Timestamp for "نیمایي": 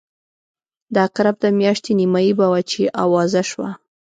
1.99-2.33